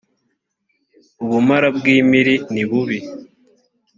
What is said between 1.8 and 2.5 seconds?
impiri